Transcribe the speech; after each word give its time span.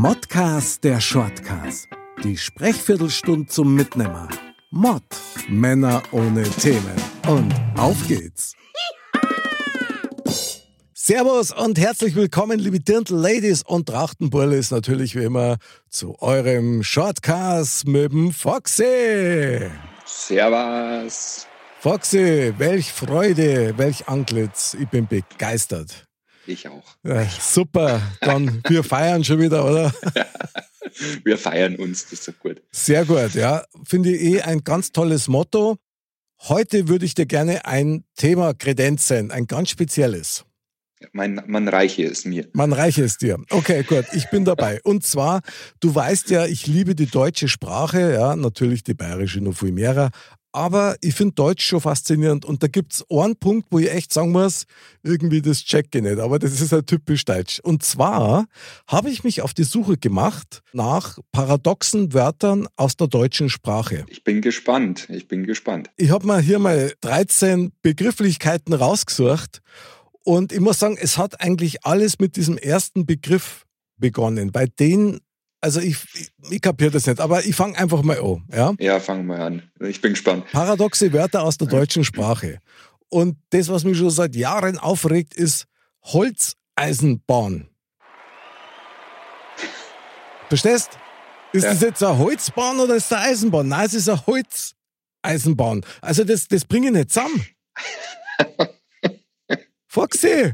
Modcast 0.00 0.84
der 0.84 1.00
Shortcast. 1.00 1.88
Die 2.22 2.36
Sprechviertelstunde 2.36 3.48
zum 3.48 3.74
Mitnehmer. 3.74 4.28
Mod. 4.70 5.02
Männer 5.48 6.04
ohne 6.12 6.44
Themen. 6.44 6.94
Und 7.26 7.52
auf 7.76 7.96
geht's. 8.06 8.54
Servus 10.94 11.50
und 11.50 11.80
herzlich 11.80 12.14
willkommen, 12.14 12.60
liebe 12.60 12.78
Dirndl-Ladies 12.78 13.64
und 13.64 13.88
Trachtenburlis, 13.88 14.70
natürlich 14.70 15.16
wie 15.16 15.24
immer 15.24 15.56
zu 15.88 16.14
eurem 16.20 16.84
Shortcast 16.84 17.88
mit 17.88 18.12
dem 18.12 18.30
Foxy. 18.32 19.68
Servus. 20.04 21.48
Foxy, 21.80 22.54
welch 22.56 22.92
Freude, 22.92 23.76
welch 23.76 24.06
Antlitz. 24.06 24.76
Ich 24.80 24.86
bin 24.86 25.08
begeistert. 25.08 26.07
Ich 26.48 26.66
auch. 26.66 26.96
Ja, 27.04 27.28
super, 27.28 28.00
dann 28.22 28.62
wir 28.68 28.82
feiern 28.82 29.22
schon 29.22 29.38
wieder, 29.38 29.66
oder? 29.66 29.92
wir 31.24 31.36
feiern 31.36 31.76
uns, 31.76 32.04
das 32.04 32.12
ist 32.14 32.24
so 32.24 32.32
gut. 32.32 32.62
Sehr 32.72 33.04
gut, 33.04 33.34
ja. 33.34 33.64
Finde 33.84 34.10
ich 34.10 34.22
eh 34.22 34.40
ein 34.40 34.64
ganz 34.64 34.90
tolles 34.90 35.28
Motto. 35.28 35.76
Heute 36.40 36.88
würde 36.88 37.04
ich 37.04 37.14
dir 37.14 37.26
gerne 37.26 37.66
ein 37.66 38.04
Thema 38.16 38.54
kredenzen, 38.54 39.30
ein 39.30 39.46
ganz 39.46 39.68
spezielles. 39.68 40.46
Mein, 41.12 41.42
man 41.46 41.68
reiche 41.68 42.04
es 42.04 42.24
mir. 42.24 42.48
Man 42.54 42.72
reiche 42.72 43.04
es 43.04 43.18
dir. 43.18 43.38
Okay, 43.50 43.82
gut, 43.82 44.06
ich 44.14 44.30
bin 44.30 44.46
dabei. 44.46 44.80
Und 44.82 45.04
zwar, 45.04 45.42
du 45.80 45.94
weißt 45.94 46.30
ja, 46.30 46.46
ich 46.46 46.66
liebe 46.66 46.94
die 46.94 47.06
deutsche 47.06 47.48
Sprache, 47.48 48.14
ja, 48.14 48.34
natürlich 48.36 48.84
die 48.84 48.94
bayerische 48.94 49.40
noch 49.42 49.56
viel 49.56 49.72
mehr, 49.72 50.10
aber 50.58 50.96
ich 51.02 51.14
finde 51.14 51.34
Deutsch 51.34 51.64
schon 51.64 51.80
faszinierend 51.80 52.44
und 52.44 52.64
da 52.64 52.66
gibt 52.66 52.92
es 52.92 53.04
einen 53.08 53.36
Punkt, 53.36 53.68
wo 53.70 53.78
ich 53.78 53.92
echt 53.92 54.12
sagen 54.12 54.32
muss, 54.32 54.64
irgendwie 55.04 55.40
das 55.40 55.64
checke 55.64 55.98
ich 55.98 56.04
nicht, 56.04 56.18
aber 56.18 56.40
das 56.40 56.60
ist 56.60 56.72
ja 56.72 56.82
typisch 56.82 57.24
deutsch. 57.24 57.60
Und 57.60 57.84
zwar 57.84 58.46
habe 58.88 59.08
ich 59.08 59.22
mich 59.22 59.40
auf 59.40 59.54
die 59.54 59.62
Suche 59.62 59.96
gemacht 59.96 60.62
nach 60.72 61.20
paradoxen 61.30 62.12
Wörtern 62.12 62.66
aus 62.74 62.96
der 62.96 63.06
deutschen 63.06 63.50
Sprache. 63.50 64.04
Ich 64.08 64.24
bin 64.24 64.42
gespannt, 64.42 65.06
ich 65.10 65.28
bin 65.28 65.44
gespannt. 65.44 65.90
Ich 65.96 66.10
habe 66.10 66.26
mal 66.26 66.42
hier 66.42 66.58
mal 66.58 66.92
13 67.02 67.70
Begrifflichkeiten 67.82 68.74
rausgesucht 68.74 69.60
und 70.24 70.52
ich 70.52 70.58
muss 70.58 70.80
sagen, 70.80 70.98
es 71.00 71.18
hat 71.18 71.40
eigentlich 71.40 71.86
alles 71.86 72.18
mit 72.18 72.34
diesem 72.34 72.58
ersten 72.58 73.06
Begriff 73.06 73.64
begonnen. 73.96 74.50
Bei 74.50 74.66
denen, 74.66 75.20
also 75.60 75.80
ich, 75.80 75.96
ich, 76.14 76.30
ich 76.50 76.60
kapiere 76.60 76.90
das 76.90 77.06
nicht, 77.06 77.20
aber 77.20 77.44
ich 77.44 77.54
fange 77.54 77.76
einfach 77.78 78.02
mal 78.02 78.18
an. 78.18 78.44
Ja, 78.52 78.74
ja 78.78 79.00
fangen 79.00 79.26
wir 79.26 79.40
an. 79.40 79.70
Ich 79.80 80.00
bin 80.00 80.12
gespannt. 80.12 80.46
Paradoxe 80.52 81.12
Wörter 81.12 81.42
aus 81.42 81.58
der 81.58 81.68
deutschen 81.68 82.04
Sprache. 82.04 82.60
Und 83.08 83.36
das, 83.50 83.68
was 83.68 83.84
mich 83.84 83.98
schon 83.98 84.10
seit 84.10 84.36
Jahren 84.36 84.78
aufregt, 84.78 85.34
ist 85.34 85.66
Holzeisenbahn. 86.04 87.68
Verstehst? 90.48 90.98
Ist 91.52 91.64
ja. 91.64 91.70
das 91.70 91.80
jetzt 91.80 92.02
eine 92.02 92.18
Holzbahn 92.18 92.78
oder 92.80 92.94
ist 92.94 93.10
das 93.10 93.18
eine 93.18 93.30
Eisenbahn? 93.30 93.68
Nein, 93.68 93.86
es 93.86 93.94
ist 93.94 94.08
eine 94.08 94.22
Holzeisenbahn. 94.26 95.84
Also 96.00 96.24
das, 96.24 96.46
das 96.48 96.64
bringe 96.64 96.88
ich 96.88 96.92
nicht 96.92 97.10
zusammen. 97.10 97.46
Foxy! 99.88 100.52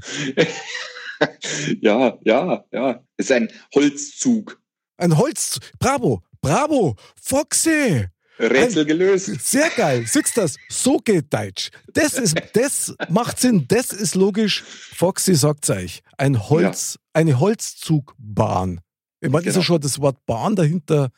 ja, 1.80 2.18
ja, 2.22 2.64
ja. 2.72 3.04
Es 3.16 3.26
ist 3.26 3.32
ein 3.32 3.48
Holzzug. 3.74 4.60
Ein 4.96 5.16
Holzzug. 5.16 5.62
Bravo, 5.78 6.22
bravo, 6.40 6.96
Foxy! 7.20 8.06
Rätsel 8.38 8.82
ein, 8.82 8.88
gelöst. 8.88 9.40
Sehr 9.40 9.70
geil. 9.70 10.04
Siehst 10.06 10.36
du 10.36 10.40
das? 10.40 10.56
So 10.68 10.98
geht 10.98 11.32
Deutsch. 11.32 11.70
Das 11.92 12.14
ist, 12.14 12.36
das 12.52 12.94
macht 13.08 13.38
Sinn. 13.38 13.66
Das 13.68 13.92
ist 13.92 14.14
logisch. 14.14 14.62
Foxy 14.62 15.34
sagt 15.34 15.64
es 15.64 15.70
euch. 15.70 16.02
Ein 16.18 16.48
Holz, 16.48 16.94
ja. 16.94 17.00
eine 17.12 17.38
Holzzugbahn. 17.38 18.80
Ich 19.20 19.30
meine, 19.30 19.44
genau. 19.44 19.50
ist 19.50 19.56
ja 19.56 19.62
schon 19.62 19.80
das 19.80 20.00
Wort 20.00 20.18
Bahn 20.26 20.56
dahinter. 20.56 21.10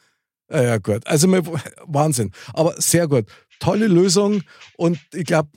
Ja, 0.50 0.78
gut. 0.78 1.06
Also, 1.06 1.28
Wahnsinn. 1.86 2.32
Aber 2.52 2.80
sehr 2.80 3.08
gut. 3.08 3.26
Tolle 3.58 3.86
Lösung. 3.86 4.42
Und 4.76 4.98
ich 5.14 5.24
glaube, 5.24 5.48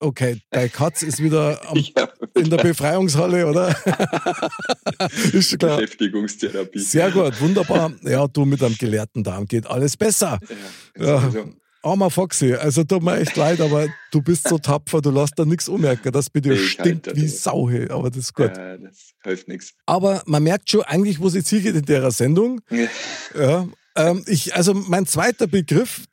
Okay, 0.00 0.40
dein 0.50 0.70
Katz 0.70 1.02
ist 1.02 1.22
wieder 1.22 1.60
am, 1.68 1.76
ja. 1.76 2.08
in 2.34 2.50
der 2.50 2.58
Befreiungshalle, 2.58 3.46
oder? 3.46 3.68
ist 5.32 5.58
klar. 5.58 5.78
Beschäftigungstherapie. 5.78 6.78
Sehr 6.78 7.10
gut, 7.10 7.40
wunderbar. 7.40 7.92
Ja, 8.02 8.28
du 8.28 8.44
mit 8.44 8.62
einem 8.62 8.76
gelehrten 8.76 9.24
Darm 9.24 9.46
geht 9.46 9.66
alles 9.66 9.96
besser. 9.96 10.38
Ja, 10.96 11.28
ja. 11.28 11.44
Armer 11.82 12.10
Foxy, 12.10 12.54
also 12.54 12.82
tut 12.84 13.02
mir 13.02 13.18
echt 13.18 13.36
leid, 13.36 13.60
aber 13.60 13.86
du 14.10 14.20
bist 14.20 14.48
so 14.48 14.58
tapfer, 14.58 15.00
du 15.00 15.10
lässt 15.10 15.38
da 15.38 15.44
nichts 15.44 15.68
ummerken, 15.68 16.10
dass 16.12 16.28
bei 16.28 16.40
dir 16.40 16.52
ich 16.52 16.72
stinkt 16.72 17.06
halt, 17.06 17.16
wie 17.16 17.28
Sau, 17.28 17.68
aber 17.88 18.10
das 18.10 18.18
ist 18.18 18.34
gut. 18.34 18.56
Ja, 18.56 18.76
das 18.76 19.12
hilft 19.22 19.48
nichts. 19.48 19.74
Aber 19.86 20.22
man 20.26 20.42
merkt 20.42 20.70
schon 20.70 20.82
eigentlich, 20.82 21.20
wo 21.20 21.28
sie 21.28 21.42
zielt 21.42 21.66
in 21.66 21.82
der 21.82 22.10
Sendung. 22.10 22.60
Ja. 22.70 22.88
ja 23.38 23.68
ähm, 23.94 24.24
ich, 24.26 24.54
also 24.54 24.74
mein 24.74 25.06
zweiter 25.06 25.46
Begriff, 25.46 26.04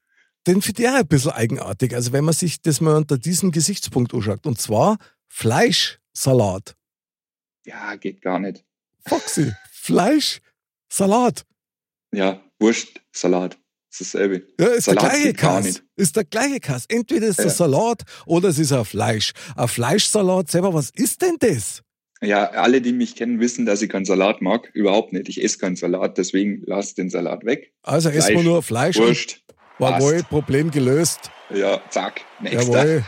den 0.48 0.62
finde 0.62 0.84
ich 0.84 0.90
auch 0.90 0.94
ein 0.96 1.08
bisschen 1.08 1.32
eigenartig. 1.32 1.94
Also 1.94 2.12
wenn 2.12 2.26
man 2.26 2.34
sich 2.34 2.62
das 2.62 2.82
mal 2.82 2.96
unter 2.96 3.18
diesem 3.18 3.52
Gesichtspunkt 3.52 4.14
anschaut. 4.14 4.46
Und 4.46 4.60
zwar 4.60 4.98
Fleischsalat. 5.28 6.76
Ja, 7.66 7.96
geht 7.96 8.22
gar 8.22 8.40
nicht. 8.40 8.64
Foxy, 9.08 9.52
Fleischsalat. 9.72 11.46
Ja, 12.12 12.42
Wurstsalat. 12.60 13.58
Das 13.90 14.02
ist 14.02 14.14
dasselbe. 14.14 14.46
Ja, 14.60 14.68
ist 14.68 14.86
Salat 14.86 15.04
der 15.04 15.10
gleiche 15.10 15.34
Kass. 15.34 15.84
Ist 15.96 16.16
der 16.16 16.26
gleiche 16.26 16.60
Kass. 16.60 16.86
Entweder 16.88 17.28
ist 17.28 17.40
es 17.40 17.46
ja. 17.46 17.52
Salat 17.52 18.04
oder 18.26 18.50
es 18.50 18.60
ist 18.60 18.74
ein 18.74 18.84
Fleisch. 18.84 19.32
Ein 19.56 19.68
Fleischsalat 19.68 20.52
selber, 20.52 20.74
was 20.74 20.90
ist 20.90 21.22
denn 21.22 21.38
das? 21.40 21.82
Ja, 22.22 22.50
alle, 22.52 22.82
die 22.82 22.94
mich 22.94 23.16
kennen, 23.16 23.40
wissen, 23.40 23.66
dass 23.66 23.82
ich 23.82 23.90
keinen 23.90 24.06
Salat 24.06 24.42
mag. 24.42 24.70
Überhaupt 24.74 25.14
nicht. 25.14 25.30
Ich 25.30 25.44
esse 25.44 25.58
keinen 25.58 25.76
Salat, 25.76 26.18
deswegen 26.18 26.62
lass 26.66 26.94
den 26.94 27.10
Salat 27.10 27.46
weg. 27.46 27.74
Also 27.84 28.10
essen 28.10 28.36
wir 28.36 28.44
nur 28.44 28.64
Fleisch. 28.64 28.98
Wurst. 28.98 29.44
Jawohl, 29.80 30.24
Problem 30.24 30.72
gelöst. 30.72 31.32
Ja, 31.54 31.82
zack, 31.90 32.22
nächster. 32.40 32.62
Jawohl. 32.62 33.04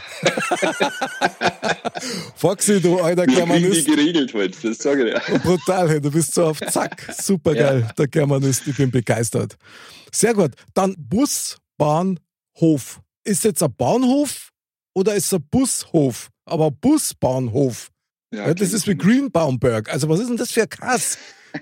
Foxy, 2.35 2.81
du 2.81 2.99
alter 2.99 3.25
Germanist. 3.25 3.87
Die 3.87 3.91
geregelt 3.91 4.33
heute, 4.33 4.69
das 4.69 4.77
sage 4.77 5.09
ich 5.09 5.13
dir. 5.13 5.39
Brutal, 5.39 6.01
du 6.01 6.11
bist 6.11 6.35
so 6.35 6.47
auf 6.47 6.59
Zack. 6.59 7.07
Super 7.17 7.55
geil, 7.55 7.85
ja. 7.87 7.93
der 7.93 8.07
Germanist, 8.07 8.67
ich 8.67 8.77
bin 8.77 8.91
begeistert. 8.91 9.57
Sehr 10.11 10.33
gut. 10.33 10.51
Dann 10.73 10.95
Bus, 10.97 11.57
Bahn, 11.77 12.19
Hof. 12.59 13.01
Ist 13.23 13.43
jetzt 13.43 13.61
ein 13.61 13.73
Bahnhof 13.75 14.51
oder 14.93 15.15
ist 15.15 15.25
es 15.25 15.33
ein 15.33 15.45
Bushof? 15.51 16.29
Aber 16.45 16.71
Busbahnhof. 16.71 17.89
Ja, 18.33 18.47
ja, 18.47 18.53
das 18.53 18.73
ist 18.73 18.87
wie 18.87 18.95
Greenbaumberg. 18.95 19.89
Also 19.89 20.09
was 20.09 20.19
ist 20.19 20.29
denn 20.29 20.37
das 20.37 20.51
für 20.51 20.63
ein 20.63 20.69
Kass? 20.69 21.17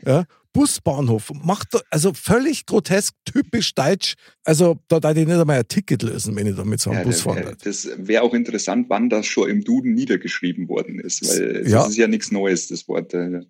Ja, 0.06 0.26
Busbahnhof. 0.56 1.34
Macht 1.44 1.68
also 1.90 2.14
völlig 2.14 2.66
grotesk, 2.66 3.14
typisch 3.26 3.76
deutsch. 3.76 4.16
Also 4.46 4.78
da 4.88 5.02
darf 5.02 5.18
ich 5.18 5.28
nicht 5.28 5.38
einmal 5.38 5.60
ein 5.60 5.68
Ticket 5.68 6.02
lösen, 6.02 6.34
wenn 6.38 6.48
ich 6.48 6.56
da 6.56 6.64
mit 6.64 6.80
so 6.80 6.92
einem 6.92 7.00
ja, 7.00 7.06
Bus 7.06 7.22
fahre. 7.22 7.58
Das 7.62 7.90
wäre 7.98 8.24
auch 8.24 8.34
interessant, 8.34 8.86
wann 8.88 9.10
das 9.10 9.26
schon 9.26 9.50
im 9.50 9.66
Duden 9.66 9.94
niedergeschrieben 9.94 10.70
worden 10.70 11.02
ist, 11.02 11.28
weil 11.28 11.64
das 11.64 11.72
ja. 11.72 11.86
ist 11.86 11.98
ja 11.98 12.08
nichts 12.08 12.32
Neues, 12.32 12.70
das 12.70 12.88
Wort. 12.88 13.14
Äh. 13.14 13.42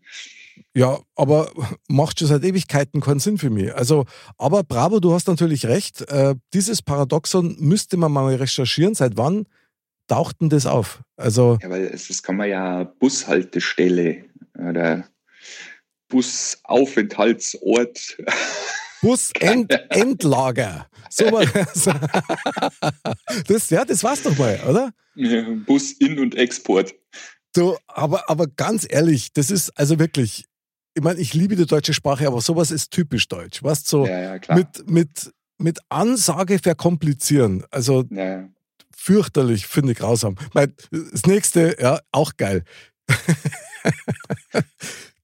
Ja, 0.73 0.99
aber 1.15 1.51
macht 1.87 2.17
schon 2.17 2.27
seit 2.27 2.43
Ewigkeiten 2.43 3.01
keinen 3.01 3.19
Sinn 3.19 3.37
für 3.37 3.51
mich. 3.51 3.73
Also, 3.75 4.05
aber 4.39 4.63
bravo, 4.63 4.99
du 4.99 5.13
hast 5.13 5.27
natürlich 5.27 5.67
recht. 5.67 6.01
Äh, 6.09 6.33
dieses 6.55 6.81
Paradoxon 6.81 7.55
müsste 7.59 7.97
man 7.97 8.11
mal 8.11 8.33
recherchieren. 8.33 8.95
Seit 8.95 9.15
wann 9.15 9.45
taucht 10.07 10.41
denn 10.41 10.49
das 10.49 10.65
auf? 10.65 11.03
Also, 11.17 11.59
ja, 11.61 11.69
weil 11.69 11.87
das 11.89 12.23
kann 12.23 12.37
man 12.37 12.49
ja 12.49 12.83
Bushaltestelle 12.83 14.25
oder 14.57 15.05
Busaufenthaltsort. 16.09 18.17
Busendlager. 19.01 20.87
So 21.07 21.25
das, 23.47 23.69
ja, 23.69 23.85
das 23.85 24.03
war's 24.03 24.23
doch 24.23 24.37
mal, 24.37 24.59
oder? 24.67 24.91
Ja, 25.13 25.45
Bus 25.65 25.93
in- 25.93 26.19
und 26.19 26.35
Export. 26.35 26.93
Du, 27.53 27.77
aber, 27.87 28.29
aber 28.29 28.47
ganz 28.47 28.85
ehrlich, 28.89 29.31
das 29.31 29.49
ist 29.49 29.69
also 29.77 29.97
wirklich, 29.97 30.43
ich 30.93 31.03
meine, 31.03 31.21
ich 31.21 31.33
liebe 31.33 31.55
die 31.55 31.65
deutsche 31.65 31.93
Sprache, 31.93 32.27
aber 32.27 32.41
sowas 32.41 32.69
ist 32.71 32.91
typisch 32.91 33.29
deutsch. 33.29 33.63
Weißt 33.63 33.87
so 33.87 34.05
ja, 34.05 34.35
ja, 34.35 34.55
mit, 34.55 34.89
mit, 34.89 35.31
mit 35.57 35.79
Ansage 35.87 36.59
verkomplizieren. 36.59 37.63
Also 37.71 38.03
ja, 38.09 38.49
fürchterlich, 38.93 39.67
finde 39.67 39.93
ich 39.93 39.99
grausam. 39.99 40.35
Das 40.53 41.23
nächste, 41.27 41.77
ja, 41.79 42.01
auch 42.11 42.35
geil. 42.35 42.65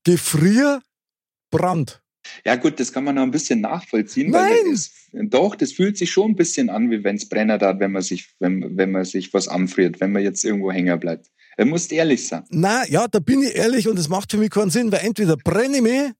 Gefrierbrand. 0.03 2.01
Ja 2.45 2.55
gut, 2.55 2.79
das 2.79 2.93
kann 2.93 3.03
man 3.03 3.15
noch 3.15 3.23
ein 3.23 3.31
bisschen 3.31 3.61
nachvollziehen. 3.61 4.31
Nein. 4.31 4.51
Weil 4.51 4.71
das, 4.71 4.91
doch, 5.11 5.55
das 5.55 5.71
fühlt 5.71 5.97
sich 5.97 6.11
schon 6.11 6.31
ein 6.31 6.35
bisschen 6.35 6.69
an, 6.69 6.91
wie 6.91 7.03
wenn 7.03 7.15
es 7.15 7.27
brennt 7.27 7.51
hat, 7.51 7.79
wenn 7.79 7.91
man 7.91 8.01
sich, 8.01 8.29
wenn, 8.39 8.77
wenn 8.77 8.91
man 8.91 9.05
sich 9.05 9.33
was 9.33 9.47
anfriert, 9.47 9.99
wenn 9.99 10.11
man 10.11 10.23
jetzt 10.23 10.43
irgendwo 10.43 10.71
hängen 10.71 10.99
bleibt. 10.99 11.27
Er 11.57 11.65
muss 11.65 11.87
ehrlich 11.87 12.27
sein. 12.27 12.45
Na, 12.49 12.87
ja, 12.87 13.07
da 13.07 13.19
bin 13.19 13.41
ich 13.41 13.55
ehrlich 13.55 13.87
und 13.87 13.99
es 13.99 14.07
macht 14.07 14.31
für 14.31 14.37
mich 14.37 14.49
keinen 14.49 14.69
Sinn, 14.69 14.91
weil 14.91 15.05
entweder 15.05 15.35
brenne 15.35 15.77
ich 15.77 15.81
mich 15.81 16.11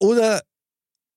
oder 0.00 0.42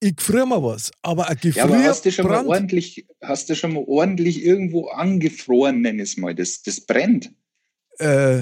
ich 0.02 0.16
gefriere 0.16 0.46
mir 0.46 0.62
was. 0.62 0.92
Aber 1.02 1.30
ein 1.30 1.38
Ja, 1.42 1.64
aber 1.64 1.84
hast 1.84 2.06
du 2.06 2.12
schon 2.12 2.28
mal 2.28 2.46
ordentlich, 2.46 3.08
hast 3.22 3.50
du 3.50 3.56
schon 3.56 3.74
mal 3.74 3.84
ordentlich 3.88 4.44
irgendwo 4.44 4.88
angefroren, 4.90 5.82
nenn 5.82 6.00
es 6.00 6.18
mal. 6.18 6.36
Das, 6.36 6.62
das 6.62 6.82
brennt. 6.82 7.32
äh, 8.00 8.42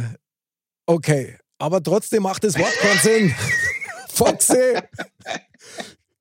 okay, 0.88 1.38
aber 1.64 1.82
trotzdem 1.82 2.24
macht 2.24 2.44
das 2.44 2.60
Wort 2.60 2.74
keinen 2.80 3.00
Sinn. 3.00 3.36
Foxy! 4.10 4.76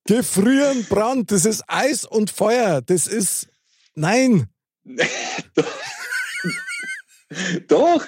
Gefrieren, 0.07 0.87
Brand, 0.89 1.33
das 1.33 1.45
ist 1.45 1.65
Eis 1.67 2.05
und 2.05 2.31
Feuer, 2.31 2.81
das 2.81 3.09
ist, 3.09 3.49
nein. 3.97 4.47
Doch. 7.67 8.07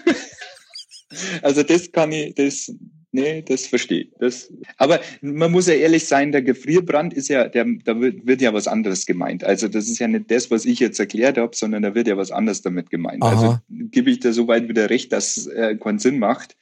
Also 1.42 1.64
das 1.64 1.90
kann 1.90 2.12
ich, 2.12 2.36
das, 2.36 2.72
nee, 3.10 3.42
das 3.42 3.66
verstehe 3.66 4.02
ich. 4.02 4.12
Das, 4.20 4.52
aber 4.76 5.00
man 5.20 5.50
muss 5.50 5.66
ja 5.66 5.74
ehrlich 5.74 6.06
sein, 6.06 6.30
der 6.30 6.42
Gefrierbrand 6.42 7.14
ist 7.14 7.28
ja, 7.28 7.48
der, 7.48 7.66
da 7.84 8.00
wird, 8.00 8.40
ja 8.42 8.54
was 8.54 8.68
anderes 8.68 9.06
gemeint. 9.06 9.42
Also 9.42 9.66
das 9.66 9.88
ist 9.88 9.98
ja 9.98 10.06
nicht 10.06 10.30
das, 10.30 10.52
was 10.52 10.66
ich 10.66 10.78
jetzt 10.78 11.00
erklärt 11.00 11.36
habe, 11.36 11.56
sondern 11.56 11.82
da 11.82 11.96
wird 11.96 12.06
ja 12.06 12.16
was 12.16 12.30
anderes 12.30 12.62
damit 12.62 12.90
gemeint. 12.90 13.24
Aha. 13.24 13.30
Also 13.30 13.58
gebe 13.68 14.10
ich 14.10 14.20
da 14.20 14.32
soweit 14.32 14.68
wieder 14.68 14.88
recht, 14.88 15.12
dass 15.12 15.36
es 15.36 15.46
äh, 15.48 15.76
keinen 15.76 15.98
Sinn 15.98 16.20
macht. 16.20 16.56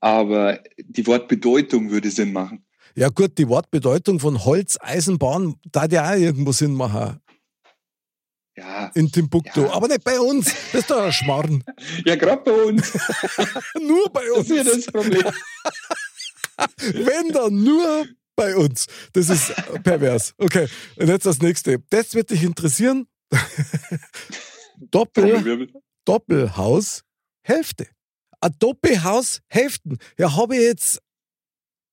Aber 0.00 0.60
die 0.78 1.06
Wortbedeutung 1.06 1.90
würde 1.90 2.10
Sinn 2.10 2.32
machen. 2.32 2.64
Ja 2.94 3.08
gut, 3.10 3.36
die 3.38 3.48
Wortbedeutung 3.48 4.20
von 4.20 4.44
Holz, 4.44 4.78
Eisenbahn, 4.80 5.56
da 5.70 5.82
hat 5.82 5.92
ja 5.92 6.10
auch 6.10 6.16
irgendwo 6.16 6.52
Sinn 6.52 6.74
machen 6.74 7.20
Ja, 8.56 8.86
in 8.94 9.12
Timbuktu. 9.12 9.62
Ja. 9.62 9.72
Aber 9.74 9.86
nicht 9.88 10.02
bei 10.02 10.18
uns, 10.18 10.46
das 10.72 10.80
ist 10.82 10.90
doch 10.90 11.02
ein 11.04 11.12
Schmarrn. 11.12 11.62
ja 12.06 12.16
gerade 12.16 12.42
bei 12.42 12.52
uns. 12.52 12.92
Nur 13.80 14.08
bei 14.10 14.22
Das 14.34 14.48
ist 14.48 14.50
ja 14.50 14.72
uns. 14.72 14.84
das 14.86 14.92
Problem. 14.92 15.22
Wenn 16.78 17.28
dann 17.32 17.62
nur 17.62 18.06
bei 18.34 18.56
uns. 18.56 18.86
Das 19.12 19.28
ist 19.28 19.52
pervers. 19.82 20.32
Okay, 20.38 20.66
und 20.96 21.08
jetzt 21.08 21.26
das 21.26 21.40
nächste. 21.42 21.80
Das 21.90 22.14
wird 22.14 22.30
dich 22.30 22.42
interessieren. 22.42 23.06
Doppel. 24.90 25.68
Doppelhaus, 26.06 27.02
Hälfte. 27.42 27.88
Ein 28.40 28.52
Doppelhaus, 28.58 29.40
Hälften. 29.48 29.98
Ja, 30.18 30.36
habe 30.36 30.56
ich 30.56 30.62
jetzt 30.62 31.00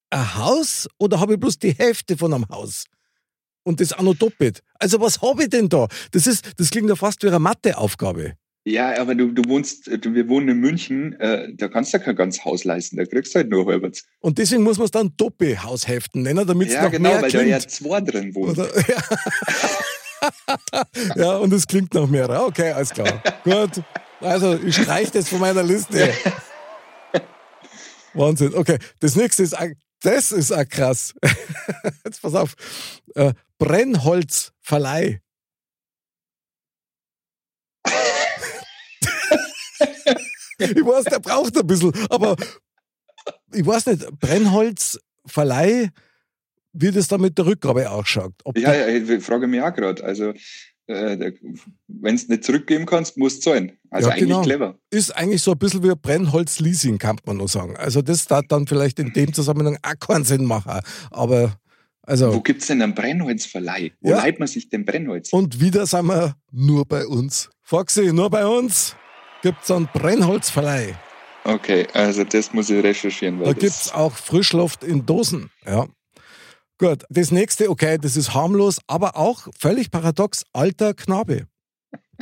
ein 0.09 0.35
Haus 0.35 0.87
oder 0.99 1.19
habe 1.19 1.33
ich 1.33 1.39
bloß 1.39 1.57
die 1.59 1.71
Hälfte 1.73 2.17
von 2.17 2.33
einem 2.33 2.47
Haus? 2.49 2.85
Und 3.63 3.79
das 3.79 3.93
auch 3.93 4.01
noch 4.01 4.15
doppelt. 4.15 4.61
Also 4.79 4.99
was 4.99 5.21
habe 5.21 5.43
ich 5.43 5.49
denn 5.49 5.69
da? 5.69 5.87
Das 6.11 6.27
ist, 6.27 6.51
das 6.57 6.69
klingt 6.69 6.89
ja 6.89 6.95
fast 6.95 7.23
wie 7.23 7.27
eine 7.27 7.39
Matheaufgabe. 7.39 8.33
Ja, 8.65 8.97
aber 9.01 9.13
du, 9.13 9.31
du 9.33 9.41
wohnst, 9.49 9.87
du, 9.87 10.13
wir 10.13 10.29
wohnen 10.29 10.47
in 10.47 10.57
München, 10.59 11.19
äh, 11.19 11.53
da 11.53 11.67
kannst 11.67 11.93
du 11.93 11.99
kein 11.99 12.15
ganzes 12.15 12.45
Haus 12.45 12.63
leisten, 12.63 12.95
da 12.95 13.05
kriegst 13.05 13.33
du 13.35 13.39
halt 13.39 13.49
nur 13.49 13.65
halbwegs. 13.65 14.05
Und 14.21 14.37
deswegen 14.37 14.63
muss 14.63 14.77
man 14.77 14.85
es 14.85 14.91
dann 14.91 15.11
Doppelhaushälften 15.17 16.21
nennen, 16.21 16.47
damit 16.47 16.69
es 16.69 16.73
Ja, 16.75 16.83
noch 16.83 16.91
genau, 16.91 17.09
mehr 17.09 17.21
weil 17.23 17.31
da 17.31 17.37
klingt. 17.39 17.49
ja 17.51 17.59
zwei 17.59 17.99
drin 17.99 18.33
wohnen. 18.35 18.51
Oder, 18.51 18.69
ja. 18.89 19.03
Ja, 21.15 21.37
und 21.37 21.53
es 21.53 21.67
klingt 21.67 21.93
nach 21.93 22.07
mehr. 22.07 22.29
Okay, 22.29 22.71
alles 22.71 22.89
klar. 22.91 23.21
Gut. 23.43 23.81
Also, 24.19 24.55
ich 24.55 24.75
streiche 24.75 25.11
das 25.11 25.29
von 25.29 25.39
meiner 25.39 25.63
Liste. 25.63 26.13
Wahnsinn. 28.13 28.53
Okay, 28.55 28.77
das 28.99 29.15
nächste 29.15 29.43
ist, 29.43 29.55
das 30.01 30.31
ist 30.31 30.51
auch 30.51 30.67
krass. 30.67 31.13
Jetzt 32.05 32.21
pass 32.21 32.35
auf. 32.35 32.53
Äh, 33.15 33.33
Brennholzverleih. 33.57 35.21
ich 40.57 40.85
weiß, 40.85 41.05
der 41.05 41.19
braucht 41.19 41.57
ein 41.57 41.67
bisschen, 41.67 41.93
aber 42.09 42.35
ich 43.51 43.65
weiß 43.65 43.87
nicht, 43.87 44.19
Brennholzverleih, 44.19 45.89
wie 46.73 46.91
das 46.91 47.07
da 47.07 47.17
mit 47.17 47.37
der 47.37 47.45
Rückgabe 47.45 47.89
ausschaut. 47.89 48.33
Ob 48.43 48.57
Ja, 48.57 48.73
ja, 48.73 48.87
ich 48.87 49.23
frage 49.23 49.47
mich 49.47 49.61
auch 49.61 49.73
gerade. 49.73 50.03
Also, 50.03 50.33
äh, 50.87 51.31
wenn 51.87 52.17
du 52.17 52.23
nicht 52.27 52.43
zurückgeben 52.43 52.85
kannst, 52.85 53.17
musst 53.17 53.45
du 53.45 53.51
zahlen. 53.51 53.77
Also 53.89 54.09
Ja, 54.09 54.15
eigentlich 54.15 54.27
genau. 54.29 54.41
clever. 54.41 54.77
ist 54.89 55.15
eigentlich 55.15 55.41
so 55.41 55.51
ein 55.51 55.57
bisschen 55.57 55.83
wie 55.83 55.93
Brennholz-Leasing, 55.95 56.97
kann 56.97 57.17
man 57.25 57.37
nur 57.37 57.47
sagen. 57.47 57.77
Also 57.77 58.01
das 58.01 58.25
darf 58.25 58.43
dann 58.49 58.67
vielleicht 58.67 58.99
in 58.99 59.13
dem 59.13 59.33
Zusammenhang 59.33 59.77
auch 59.81 59.99
keinen 59.99 60.25
Sinn 60.25 60.43
machen. 60.45 60.81
Aber, 61.11 61.49
Wo 61.51 61.53
also, 62.07 62.41
gibt's 62.41 62.67
denn 62.67 62.81
einen 62.81 62.93
Brennholzverleih? 62.95 63.93
Wo 64.01 64.09
Ja. 64.09 64.17
leiht 64.17 64.39
man 64.39 64.47
sich 64.47 64.67
denn 64.69 64.83
Brennholz? 64.83 65.31
und 65.31 65.61
wieder 65.61 65.85
sind 65.85 66.07
wir 66.07 66.35
nur 66.51 66.85
bei 66.85 67.05
uns. 67.07 67.49
Foxy, 67.61 68.11
nur 68.11 68.29
bei 68.29 68.45
uns 68.45 68.95
gibt's 69.41 69.71
einen 69.71 69.87
Brennholzverleih. 69.93 70.95
Okay, 71.45 71.87
also 71.93 72.23
das 72.23 72.51
muss 72.53 72.69
ich 72.69 72.83
recherchieren. 72.83 73.39
Da 73.39 73.45
das, 73.53 73.57
gibt's 73.59 73.91
auch 73.93 74.13
Frischluft 74.15 74.83
in 74.83 75.05
Dosen. 75.05 75.49
Ja. 75.65 75.87
Gut, 76.83 77.03
das 77.09 77.31
nächste, 77.31 77.69
okay, 77.69 77.97
das 77.97 78.18
ist 78.18 78.33
harmlos, 78.33 78.80
aber 78.88 79.15
auch 79.15 79.47
völlig 79.57 79.89
paradox, 79.89 80.44
alter 80.51 80.94
Knabe. 80.94 81.47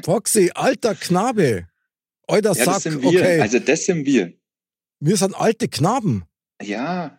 Foxy, 0.04 0.52
alter 0.54 0.94
Knabe. 0.94 1.68
Alter 2.28 2.50
ja, 2.54 2.66
Sack, 2.66 2.74
das 2.76 2.84
sind 2.84 3.02
wir. 3.02 3.10
okay. 3.10 3.42
Also 3.42 3.58
das 3.58 3.86
sind 3.86 4.06
wir. 4.06 4.34
wir 5.00 5.18
sind 5.18 5.34
alte 5.36 5.68
Knaben. 5.68 6.26
Ja, 6.62 7.18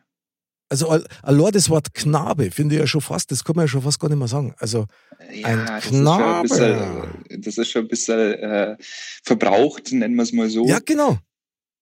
Also 0.69 0.89
al- 0.89 1.05
allein 1.23 1.51
das 1.53 1.69
Wort 1.69 1.93
Knabe 1.95 2.53
finde 2.53 2.77
ich 2.77 2.81
ja 2.81 2.87
schon 2.87 3.01
fast, 3.01 3.33
das 3.33 3.43
kann 3.43 3.57
man 3.57 3.65
ja 3.65 3.69
schon 3.69 3.83
fast 3.83 3.99
gar 3.99 4.09
nicht 4.09 4.19
mehr 4.19 4.29
sagen. 4.29 4.55
Also 4.59 4.87
ja 5.33 5.49
Ein 5.49 5.67
das, 5.67 5.85
ist 5.85 5.91
Knabe. 5.91 6.43
bisschen, 6.49 7.43
das 7.43 7.59
ist 7.59 7.71
schon 7.73 7.83
ein 7.83 7.89
bisschen 7.89 8.19
äh, 8.35 8.77
verbraucht, 9.25 9.91
nennen 9.93 10.15
wir 10.15 10.23
es 10.23 10.33
mal 10.33 10.49
so. 10.49 10.65
ja 10.67 10.79
genau, 10.79 11.19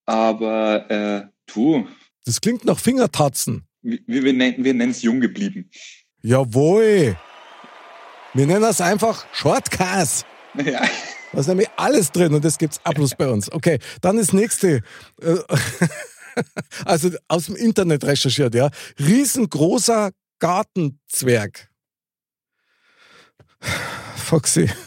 Aber 0.06 0.91
äh, 0.91 1.27
du, 1.53 1.87
das 2.25 2.41
klingt 2.41 2.65
nach 2.65 2.79
Fingertatzen. 2.79 3.67
Wir, 3.82 4.00
wir 4.06 4.32
nennen 4.32 4.65
wir 4.65 4.75
nennen 4.75 4.93
es 4.93 5.03
jung 5.03 5.21
geblieben. 5.21 5.71
Jawohl. 6.23 7.17
Wir 8.35 8.47
nennen 8.47 8.62
das 8.62 8.81
einfach 8.81 9.27
Shortcast. 9.32 10.27
Ja. 10.55 10.82
Da 11.32 11.41
ist 11.41 11.47
nämlich 11.47 11.69
alles 11.77 12.11
drin 12.11 12.35
und 12.35 12.44
das 12.44 12.59
gibt's 12.59 12.81
auch 12.85 12.93
bloß 12.93 13.17
bei 13.17 13.29
uns. 13.29 13.50
Okay, 13.53 13.79
dann 14.00 14.17
das 14.17 14.32
nächste. 14.32 14.82
Äh, 15.21 15.37
Also 16.85 17.11
aus 17.29 17.47
dem 17.47 17.56
Internet 17.56 18.05
recherchiert, 18.05 18.55
ja. 18.55 18.71
Riesengroßer 18.99 20.10
Gartenzwerg. 20.39 21.69
Foxy. 24.17 24.70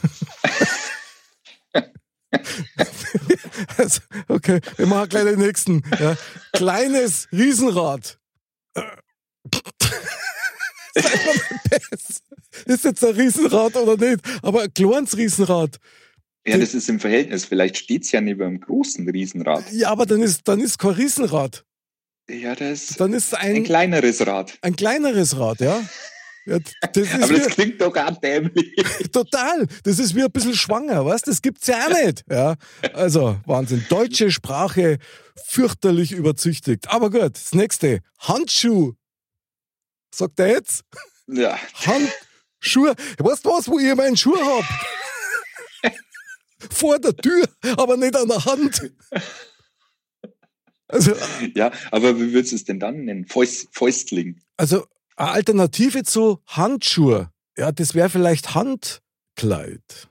Also, 3.78 4.02
okay, 4.28 4.60
wir 4.78 4.88
machen 4.88 5.08
gleich 5.10 5.26
den 5.26 5.40
nächsten. 5.40 5.84
Ja. 6.00 6.18
Kleines 6.54 7.28
Riesenrad. 7.32 8.20
Sei 8.74 8.82
mal 8.82 8.96
nicht 8.96 9.78
best. 9.80 9.94
Ist 12.66 12.86
jetzt 12.86 13.04
ein 13.04 13.16
Riesenrad 13.16 13.76
oder 13.76 13.98
nicht? 13.98 14.22
Aber 14.42 14.64
ein 14.64 14.74
kleines 14.74 15.18
Riesenrad. 15.18 15.78
Ja, 16.46 16.58
das 16.58 16.74
ist 16.74 16.90
im 16.90 17.00
Verhältnis. 17.00 17.46
Vielleicht 17.46 17.78
steht's 17.78 18.12
ja 18.12 18.22
neben 18.22 18.42
einem 18.44 18.60
großen 18.60 19.08
Riesenrad. 19.10 19.64
Ja, 19.72 19.90
aber 19.90 20.06
dann 20.06 20.22
ist, 20.22 20.42
dann 20.48 20.60
ist 20.60 20.78
kein 20.78 20.92
Riesenrad. 20.92 21.64
Ja, 22.30 22.56
das 22.56 22.90
ist 22.92 23.00
Dann 23.00 23.14
ist 23.14 23.36
ein 23.36 23.58
ein, 23.58 23.64
kleineres 23.64 24.26
Rad. 24.26 24.58
ein 24.62 24.76
kleineres 24.76 25.38
Rad, 25.38 25.60
ja. 25.60 25.82
ja 26.46 26.60
das 26.94 27.14
Aber 27.14 27.28
das 27.34 27.48
wie, 27.48 27.52
klingt 27.52 27.82
doch 27.82 27.96
auch 27.96 28.18
dämlich. 28.22 28.74
total. 29.12 29.68
Das 29.84 30.00
ist 30.00 30.16
wie 30.16 30.24
ein 30.24 30.32
bisschen 30.32 30.56
schwanger, 30.56 31.06
was? 31.06 31.22
Das 31.24 31.42
gibt's 31.42 31.68
ja 31.68 31.86
auch 31.86 32.04
nicht. 32.04 32.24
Ja. 32.30 32.56
Also, 32.94 33.38
Wahnsinn. 33.46 33.86
Deutsche 33.90 34.32
Sprache 34.32 35.00
fürchterlich 35.46 36.14
überzüchtigt. 36.14 36.90
Aber 36.90 37.10
gut, 37.10 37.36
das 37.36 37.54
nächste. 37.54 38.00
Handschuh. 38.20 38.94
Sagt 40.14 40.40
er 40.40 40.48
jetzt? 40.48 40.84
Ja, 41.26 41.58
Handschuhe. 41.74 42.94
Weißt 43.18 43.44
du 43.44 43.50
was, 43.50 43.68
wo 43.68 43.80
ich 43.80 43.96
meinen 43.96 44.16
Schuh 44.16 44.38
hab? 44.38 44.64
Vor 46.72 47.00
der 47.00 47.16
Tür, 47.16 47.44
aber 47.78 47.98
nicht 47.98 48.16
an 48.16 48.28
der 48.28 48.46
Hand. 48.46 48.92
Also, 50.88 51.16
ja, 51.56 51.72
aber 51.90 52.16
wie 52.18 52.32
würdest 52.32 52.52
du 52.52 52.58
es 52.58 52.66
denn 52.66 52.80
dann 52.80 53.06
nennen? 53.06 53.26
Fäust, 53.26 53.70
Fäustling. 53.72 54.40
Also 54.58 54.86
eine 55.16 55.32
Alternative 55.32 56.04
zu 56.04 56.44
Handschuhe, 56.46 57.32
ja, 57.58 57.72
das 57.72 57.96
wäre 57.96 58.10
vielleicht 58.10 58.54
Handkleid. 58.54 60.10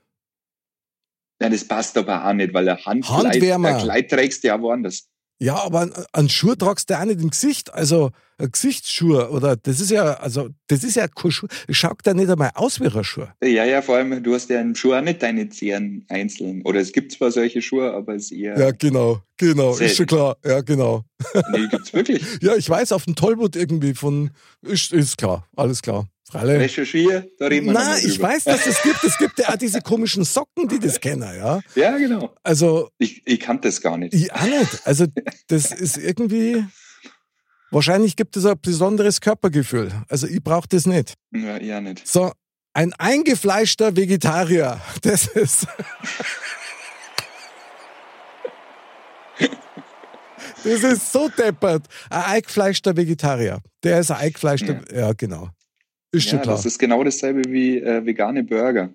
Ja, 1.41 1.49
das 1.49 1.65
passt 1.65 1.97
aber 1.97 2.25
auch 2.25 2.33
nicht, 2.33 2.53
weil 2.53 2.67
ein 2.67 2.85
Handkleid, 2.85 3.33
Handwärmer. 3.33 3.81
Kleid 3.81 4.11
trägst 4.11 4.43
du 4.43 4.49
ja 4.49 4.61
woanders. 4.61 5.07
Ja, 5.39 5.55
aber 5.55 5.89
einen 6.13 6.29
Schuh 6.29 6.55
tragst 6.55 6.89
du 6.89 6.99
auch 6.99 7.05
nicht 7.05 7.21
im 7.21 7.29
Gesicht. 7.29 7.73
Also 7.73 8.11
ein 8.37 8.51
Gesichtsschuh 8.51 9.19
oder 9.23 9.55
das 9.55 9.79
ist 9.79 9.91
ja, 9.91 10.13
also 10.13 10.49
das 10.67 10.83
ist 10.83 10.95
ja 10.95 11.07
kein 11.07 11.31
Schuh. 11.31 11.47
Schaut 11.69 11.99
da 12.03 12.13
nicht 12.13 12.29
einmal 12.29 12.51
aus 12.55 12.79
wie 12.79 12.87
ein 12.87 13.03
Schuh. 13.03 13.25
Ja, 13.43 13.65
ja, 13.65 13.81
vor 13.81 13.97
allem, 13.97 14.23
du 14.23 14.33
hast 14.33 14.49
ja 14.49 14.61
im 14.61 14.75
Schuh 14.75 14.93
auch 14.93 15.01
nicht 15.01 15.21
deine 15.21 15.49
Zehen 15.49 16.05
einzeln. 16.07 16.61
Oder 16.63 16.79
es 16.79 16.93
gibt 16.93 17.11
zwar 17.11 17.31
solche 17.31 17.61
Schuhe, 17.61 17.93
aber 17.93 18.15
es 18.15 18.25
ist 18.25 18.31
eher. 18.31 18.57
Ja, 18.57 18.71
genau, 18.71 19.21
genau, 19.37 19.73
selten. 19.73 19.91
ist 19.91 19.97
schon 19.97 20.05
klar. 20.05 20.37
Ja, 20.45 20.61
genau. 20.61 21.03
Nee, 21.51 21.67
gibt's 21.69 21.93
wirklich. 21.93 22.23
ja, 22.41 22.55
ich 22.55 22.69
weiß, 22.69 22.91
auf 22.91 23.05
dem 23.05 23.15
Tollwood 23.15 23.55
irgendwie 23.55 23.93
von, 23.93 24.31
ist, 24.61 24.93
ist 24.93 25.17
klar, 25.17 25.47
alles 25.55 25.81
klar. 25.81 26.07
Freilich. 26.33 26.61
Recherchiere, 26.61 27.29
da 27.37 27.45
reden 27.45 27.67
wir 27.67 27.73
Nein, 27.73 28.01
ich 28.03 28.19
weiß, 28.19 28.45
dass 28.45 28.65
es 28.65 28.81
gibt. 28.81 29.03
Es 29.03 29.19
gibt 29.19 29.37
ja 29.37 29.49
auch 29.49 29.55
diese 29.55 29.81
komischen 29.81 30.23
Socken, 30.23 30.67
die 30.67 30.79
das 30.79 30.99
kennen, 30.99 31.21
ja. 31.21 31.61
Ja, 31.75 31.95
genau. 31.95 32.33
Also. 32.41 32.89
Ich, 32.97 33.21
ich 33.25 33.39
kannte 33.39 33.67
das 33.67 33.81
gar 33.81 33.99
nicht. 33.99 34.15
Ich 34.15 34.33
auch 34.33 34.41
nicht. 34.41 34.81
Also, 34.83 35.05
das 35.47 35.71
ist 35.71 35.97
irgendwie. 35.97 36.65
Wahrscheinlich 37.69 38.15
gibt 38.15 38.35
es 38.35 38.47
ein 38.47 38.59
besonderes 38.59 39.21
Körpergefühl. 39.21 39.91
Also, 40.09 40.25
ich 40.25 40.43
brauche 40.43 40.67
das 40.67 40.87
nicht. 40.87 41.13
Ja, 41.31 41.61
ja 41.61 41.79
nicht. 41.81 42.07
So, 42.07 42.31
ein 42.73 42.93
eingefleischter 42.93 43.95
Vegetarier. 43.95 44.81
Das 45.03 45.27
ist. 45.27 45.67
Das 50.63 50.81
ist 50.81 51.11
so 51.11 51.29
deppert. 51.29 51.85
Ein 52.09 52.23
eingefleischter 52.23 52.97
Vegetarier. 52.97 53.59
Der 53.83 53.99
ist 53.99 54.09
ein 54.09 54.17
eingefleischter. 54.17 54.81
Ja, 54.91 54.99
ja 54.99 55.13
genau. 55.13 55.49
Ist 56.13 56.29
schon 56.29 56.41
klar. 56.41 56.55
Das 56.55 56.65
ist 56.65 56.77
genau 56.77 57.03
dasselbe 57.03 57.51
wie 57.51 57.79
äh, 57.79 58.05
vegane 58.05 58.43
Burger. 58.43 58.93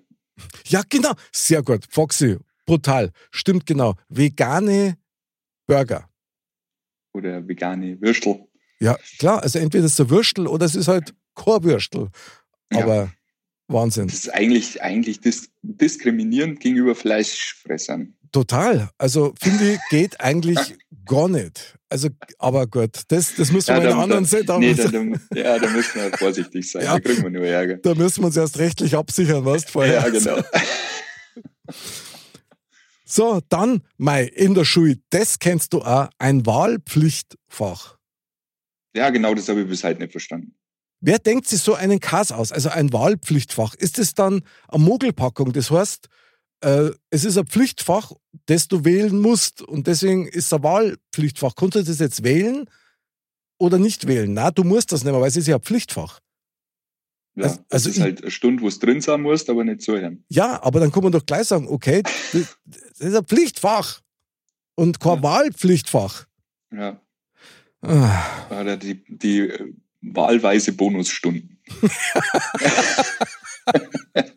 Ja, 0.65 0.81
genau. 0.87 1.11
Sehr 1.33 1.61
gut. 1.61 1.85
Foxy, 1.89 2.37
brutal. 2.65 3.11
Stimmt 3.29 3.65
genau. 3.65 3.95
Vegane 4.07 4.97
Burger. 5.67 6.09
Oder 7.13 7.45
vegane 7.45 7.99
Würstel. 7.99 8.47
Ja, 8.79 8.97
klar. 9.19 9.43
Also 9.43 9.59
entweder 9.59 9.85
ist 9.85 9.93
es 9.93 9.99
ein 9.99 10.09
Würstel 10.09 10.47
oder 10.47 10.65
es 10.65 10.75
ist 10.75 10.87
halt 10.87 11.13
Chorwürstel. 11.33 12.09
Aber 12.73 12.95
ja. 12.95 13.11
Wahnsinn. 13.67 14.07
Das 14.07 14.15
ist 14.15 14.33
eigentlich, 14.33 14.81
eigentlich 14.81 15.19
dis 15.19 15.49
diskriminierend 15.61 16.61
gegenüber 16.61 16.95
Fleischfressern. 16.95 18.15
Total. 18.31 18.89
Also 18.97 19.33
finde 19.41 19.73
ich, 19.73 19.79
geht 19.89 20.19
eigentlich 20.21 20.59
gar 21.05 21.27
nicht. 21.27 21.75
Also, 21.89 22.09
aber 22.37 22.67
gut, 22.67 23.01
das, 23.07 23.35
das 23.35 23.51
müssen 23.51 23.69
wir 23.69 23.77
ja, 23.77 23.81
in 23.81 23.87
einer 23.87 24.03
anderen 24.03 24.25
Sendung. 24.25 24.59
Nee, 24.59 24.75
da, 24.75 24.91
ja, 25.35 25.57
da 25.57 25.69
müssen 25.69 26.01
wir 26.01 26.15
vorsichtig 26.15 26.69
sein, 26.69 26.83
ja, 26.83 26.93
da 26.93 26.99
kriegen 26.99 27.23
wir 27.23 27.31
nur 27.31 27.45
Ärger. 27.45 27.77
Da 27.77 27.95
müssen 27.95 28.21
wir 28.21 28.27
uns 28.27 28.37
erst 28.37 28.59
rechtlich 28.59 28.95
absichern, 28.95 29.43
was 29.43 29.65
vorher. 29.65 29.95
Ja, 29.95 30.09
genau. 30.09 30.41
So, 33.11 33.41
dann, 33.49 33.81
Mai, 33.97 34.25
in 34.25 34.53
der 34.53 34.65
Schule, 34.65 34.97
das 35.09 35.39
kennst 35.39 35.73
du 35.73 35.81
auch, 35.81 36.09
ein 36.19 36.45
Wahlpflichtfach. 36.45 37.97
Ja, 38.95 39.09
genau, 39.09 39.33
das 39.33 39.49
habe 39.49 39.61
ich 39.61 39.67
bis 39.67 39.83
heute 39.83 39.99
nicht 39.99 40.11
verstanden. 40.11 40.53
Wer 41.01 41.17
denkt 41.17 41.47
sich 41.47 41.59
so 41.61 41.73
einen 41.73 41.99
Kass 41.99 42.31
aus, 42.31 42.51
also 42.51 42.69
ein 42.69 42.93
Wahlpflichtfach? 42.93 43.73
Ist 43.73 43.97
es 43.97 44.13
dann 44.13 44.43
eine 44.67 44.83
Mogelpackung? 44.83 45.53
Das 45.53 45.71
heißt, 45.71 46.07
äh, 46.61 46.91
es 47.09 47.25
ist 47.25 47.37
ein 47.37 47.47
Pflichtfach, 47.47 48.11
das 48.45 48.67
du 48.67 48.83
wählen 48.85 49.19
musst 49.19 49.61
und 49.61 49.87
deswegen 49.87 50.27
ist 50.27 50.45
es 50.45 50.53
ein 50.53 50.63
Wahlpflichtfach. 50.63 51.55
Kannst 51.55 51.75
du 51.75 51.83
das 51.83 51.99
jetzt 51.99 52.23
wählen 52.23 52.69
oder 53.57 53.77
nicht 53.77 54.07
wählen? 54.07 54.33
Na, 54.33 54.51
du 54.51 54.63
musst 54.63 54.91
das 54.91 55.03
nicht 55.03 55.11
mehr, 55.11 55.21
weil 55.21 55.29
es 55.29 55.37
ist 55.37 55.47
ja 55.47 55.55
ein 55.55 55.61
Pflichtfach. 55.61 56.19
Ja, 57.35 57.45
also, 57.45 57.59
das 57.69 57.85
ist 57.85 57.97
ich, 57.97 58.01
halt 58.01 58.21
eine 58.21 58.31
Stunde, 58.31 58.63
wo 58.63 58.67
es 58.67 58.79
drin 58.79 59.01
sein 59.01 59.21
musst, 59.21 59.49
aber 59.49 59.63
nicht 59.63 59.81
zuhören. 59.81 60.25
Ja, 60.27 60.61
aber 60.61 60.79
dann 60.79 60.91
kann 60.91 61.03
man 61.03 61.11
doch 61.11 61.25
gleich 61.25 61.47
sagen, 61.47 61.67
okay, 61.69 62.03
das 62.33 62.55
ist 62.99 63.15
ein 63.15 63.25
Pflichtfach 63.25 64.01
und 64.75 64.99
kein 64.99 65.17
ja. 65.17 65.23
Wahlpflichtfach. 65.23 66.25
Ja. 66.71 66.99
Ah. 67.81 68.49
Oder 68.59 68.75
die, 68.75 69.03
die 69.07 69.39
äh, 69.41 69.73
wahlweise 70.01 70.73
Bonusstunden. 70.73 71.61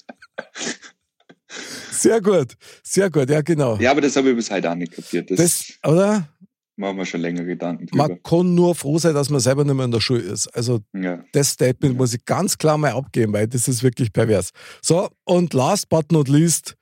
Sehr 2.02 2.20
gut, 2.20 2.56
sehr 2.82 3.10
gut, 3.10 3.30
ja 3.30 3.42
genau. 3.42 3.76
Ja, 3.76 3.92
aber 3.92 4.00
das 4.00 4.16
habe 4.16 4.30
ich 4.30 4.36
bis 4.36 4.50
heute 4.50 4.70
auch 4.70 4.74
nicht 4.74 4.92
kapiert. 4.92 5.30
Das, 5.30 5.38
das 5.38 5.78
oder? 5.84 6.28
Machen 6.76 6.96
wir 6.96 7.04
schon 7.04 7.20
länger 7.20 7.44
Gedanken 7.44 7.86
drüber. 7.86 8.08
Man 8.08 8.22
kann 8.22 8.54
nur 8.54 8.74
froh 8.74 8.98
sein, 8.98 9.14
dass 9.14 9.30
man 9.30 9.40
selber 9.40 9.62
nicht 9.62 9.74
mehr 9.74 9.84
in 9.84 9.90
der 9.90 10.00
Schule 10.00 10.22
ist. 10.22 10.48
Also 10.48 10.80
ja. 10.94 11.22
das 11.32 11.50
Statement 11.50 11.94
ja. 11.94 11.98
muss 11.98 12.14
ich 12.14 12.24
ganz 12.24 12.56
klar 12.58 12.78
mal 12.78 12.92
abgeben, 12.92 13.32
weil 13.32 13.46
das 13.46 13.68
ist 13.68 13.82
wirklich 13.82 14.12
pervers. 14.12 14.50
So, 14.80 15.10
und 15.24 15.54
last 15.54 15.88
but 15.90 16.10
not 16.10 16.28
least, 16.28 16.76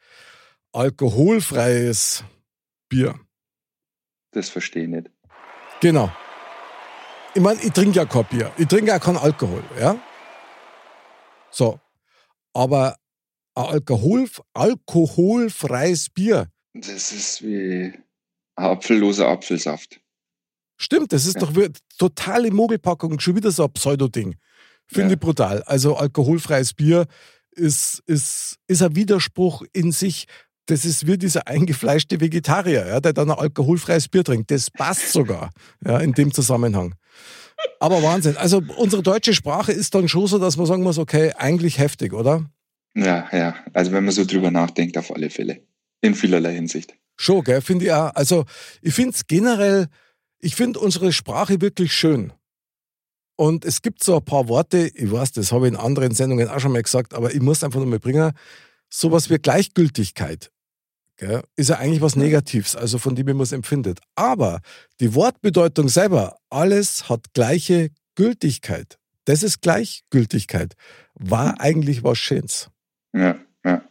alkoholfreies 0.73 2.25
Bier. 2.89 3.15
Das 4.31 4.49
verstehe 4.49 4.85
ich 4.85 4.89
nicht. 4.89 5.11
Genau. 5.81 6.11
Ich 7.35 7.43
meine, 7.43 7.61
ich 7.61 7.73
trinke 7.73 7.97
ja 7.97 8.05
kein 8.05 8.25
Bier. 8.25 8.53
Ich 8.57 8.67
trinke 8.67 8.95
auch 8.95 9.01
keinen 9.01 9.17
Alkohol, 9.17 9.63
ja? 9.79 9.97
So. 11.51 11.81
Aber 12.53 12.97
Alkohol, 13.55 14.29
alkoholfreies 14.55 16.11
Bier. 16.11 16.49
Das 16.75 17.13
ist 17.13 17.43
wie 17.43 17.93
apfelloser 18.57 19.29
Apfelsaft. 19.29 20.01
Stimmt, 20.77 21.13
das 21.13 21.27
ist 21.27 21.41
ja. 21.41 21.41
doch 21.41 21.53
totale 21.99 22.51
Mogelpackung, 22.51 23.21
schon 23.21 23.37
wieder 23.37 23.51
so 23.51 23.65
ein 23.65 23.73
Pseudo-Ding. 23.73 24.37
Finde 24.87 25.11
ja. 25.11 25.15
ich 25.15 25.21
brutal. 25.21 25.63
Also 25.65 25.97
alkoholfreies 25.97 26.75
Bier 26.75 27.07
ist, 27.53 28.03
ist, 28.07 28.57
ist 28.67 28.83
ein 28.83 28.97
Widerspruch 28.97 29.63
in 29.73 29.93
sich. 29.93 30.27
Das 30.67 30.85
ist 30.85 31.07
wie 31.07 31.19
dieser 31.19 31.47
eingefleischte 31.49 32.21
Vegetarier, 32.21 32.87
ja, 32.87 33.01
der 33.01 33.13
dann 33.13 33.31
ein 33.31 33.39
alkoholfreies 33.39 34.09
Bier 34.09 34.25
trinkt. 34.25 34.51
Das 34.51 34.71
passt 34.71 35.13
sogar 35.13 35.51
ja, 35.85 35.99
in 35.99 36.13
dem 36.13 36.33
Zusammenhang. 36.33 36.95
Aber 37.79 38.03
Wahnsinn. 38.03 38.37
Also 38.37 38.63
unsere 38.77 39.03
deutsche 39.03 39.35
Sprache 39.35 39.73
ist 39.73 39.95
dann 39.95 40.09
schon 40.09 40.27
so, 40.27 40.39
dass 40.39 40.57
man 40.57 40.67
sagen 40.67 40.83
muss, 40.83 40.99
okay, 40.99 41.33
eigentlich 41.37 41.79
heftig, 41.79 42.13
oder? 42.13 42.47
Ja, 42.95 43.29
ja. 43.33 43.55
Also 43.73 43.93
wenn 43.93 44.05
man 44.05 44.13
so 44.13 44.25
drüber 44.25 44.51
nachdenkt, 44.51 44.99
auf 44.99 45.15
alle 45.15 45.31
Fälle. 45.31 45.63
In 46.01 46.15
vielerlei 46.15 46.55
Hinsicht. 46.55 46.95
Schon, 47.17 47.45
gell, 47.45 47.61
finde 47.61 47.85
ich 47.85 47.93
auch. 47.93 48.15
Also 48.15 48.45
ich 48.81 48.95
finde 48.95 49.11
es 49.11 49.27
generell, 49.27 49.89
ich 50.39 50.57
finde 50.57 50.81
unsere 50.81 51.13
Sprache 51.13 51.61
wirklich 51.61 51.93
schön. 51.93 52.33
Und 53.37 53.65
es 53.65 53.83
gibt 53.83 54.03
so 54.03 54.17
ein 54.17 54.25
paar 54.25 54.49
Worte, 54.49 54.91
ich 54.95 55.11
weiß, 55.11 55.33
das 55.33 55.53
habe 55.53 55.67
ich 55.67 55.73
in 55.73 55.79
anderen 55.79 56.15
Sendungen 56.15 56.49
auch 56.49 56.61
schon 56.61 56.73
mal 56.73 56.83
gesagt, 56.83 57.15
aber 57.15 57.35
ich 57.35 57.41
muss 57.41 57.65
einfach 57.65 57.79
nur 57.79 57.89
mal 57.89 57.99
bringen, 57.99 58.33
sowas 58.91 59.31
wie 59.31 59.39
Gleichgültigkeit. 59.39 60.51
Gell, 61.17 61.43
ist 61.57 61.69
ja 61.69 61.77
eigentlich 61.77 62.01
was 62.01 62.17
Negatives, 62.17 62.77
also 62.77 62.99
von 62.99 63.15
dem 63.15 63.27
man 63.27 63.41
es 63.41 63.53
empfindet. 63.53 64.01
Aber 64.15 64.61
die 65.01 65.15
Wortbedeutung 65.15 65.89
selber, 65.89 66.39
alles 66.49 67.09
hat 67.09 67.33
gleiche 67.35 67.91
Gültigkeit. 68.15 68.99
Das 69.27 69.43
ist 69.43 69.61
Gleichgültigkeit. 69.61 70.75
War 71.15 71.61
eigentlich 71.61 72.03
was 72.03 72.19
Schönes. 72.19 72.71
Ja, 73.13 73.39
ja. 73.65 73.83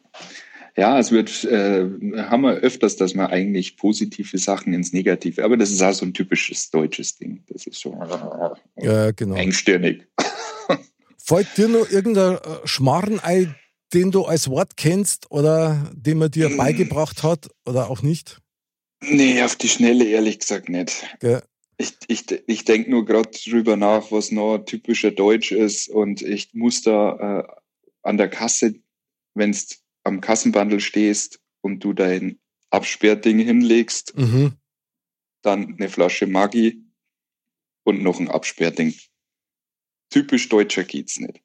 Ja, 0.78 0.98
es 0.98 1.12
wird, 1.12 1.44
äh, 1.44 1.90
haben 2.18 2.42
wir 2.42 2.54
öfters, 2.54 2.96
dass 2.96 3.14
man 3.14 3.28
eigentlich 3.28 3.76
positive 3.76 4.38
Sachen 4.38 4.74
ins 4.74 4.94
Negative, 4.94 5.44
aber 5.44 5.58
das 5.58 5.72
ist 5.72 5.82
auch 5.82 5.92
so 5.92 6.06
ein 6.06 6.14
typisches 6.14 6.70
deutsches 6.72 7.18
Ding. 7.18 7.44
Das 7.50 7.68
ist 7.68 7.82
so 7.82 7.94
äh, 7.94 8.86
ja, 8.86 9.12
genau. 9.12 9.36
engstirnig. 9.36 10.08
Folgt 11.18 11.58
dir 11.58 11.68
noch 11.68 11.90
irgendein 11.90 12.36
äh, 12.36 12.40
Schmarrenei, 12.64 13.54
den 13.94 14.12
du 14.12 14.24
als 14.24 14.50
Wort 14.50 14.78
kennst 14.78 15.30
oder 15.32 15.92
den 15.94 16.18
man 16.18 16.32
dir 16.32 16.50
mm. 16.50 16.58
beigebracht 16.58 17.24
hat 17.24 17.50
oder 17.66 17.90
auch 17.90 18.02
nicht? 18.02 18.40
Nee, 19.02 19.42
auf 19.44 19.56
die 19.56 19.70
Schnelle 19.70 20.06
ehrlich 20.06 20.40
gesagt 20.40 20.70
nicht. 20.70 21.06
Ja. 21.22 21.42
Ich, 21.78 21.94
ich, 22.08 22.26
ich 22.48 22.66
denke 22.66 22.90
nur 22.90 23.06
gerade 23.06 23.30
drüber 23.32 23.78
nach, 23.78 24.12
was 24.12 24.32
noch 24.32 24.60
typischer 24.60 25.12
Deutsch 25.12 25.52
ist 25.52 25.90
und 25.90 26.22
ich 26.22 26.54
muss 26.54 26.84
da 26.84 27.42
äh, 27.42 27.44
an 28.02 28.18
der 28.18 28.30
Kasse, 28.30 28.76
wenn 29.34 29.52
du 29.52 29.60
am 30.04 30.22
Kassenbandel 30.22 30.80
stehst 30.80 31.40
und 31.62 31.84
du 31.84 31.94
dein 31.94 32.40
Absperrding 32.70 33.40
hinlegst, 33.40 34.18
mhm. 34.18 34.54
dann 35.42 35.76
eine 35.78 35.90
Flasche 35.90 36.28
Maggi 36.28 36.84
und 37.84 38.02
noch 38.02 38.20
ein 38.20 38.30
Absperrding. 38.30 38.94
Typisch 40.10 40.50
deutscher 40.50 40.84
geht's 40.84 41.20
nicht. 41.20 41.42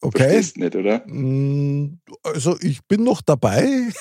Okay. 0.00 0.18
Verstehst 0.18 0.56
nicht, 0.56 0.74
oder? 0.76 1.06
Mm, 1.06 2.00
also 2.22 2.58
ich 2.60 2.82
bin 2.86 3.04
noch 3.04 3.20
dabei. 3.20 3.62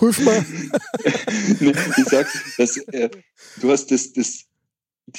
Hilf 0.00 0.18
mal. 0.20 0.44
ich 1.60 2.04
sag's, 2.06 2.56
dass, 2.56 2.76
äh, 2.76 3.10
du 3.60 3.70
hast 3.70 3.90
das, 3.90 4.12
das 4.12 4.46